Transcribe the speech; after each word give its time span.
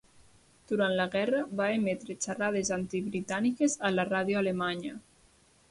Durant 0.71 0.95
la 0.99 1.05
guerra, 1.15 1.41
va 1.59 1.67
emetre 1.75 2.15
xerrades 2.27 2.73
antibritàniques 2.79 3.79
a 3.91 3.95
la 3.99 4.09
ràdio 4.15 4.43
alemanya. 4.45 4.99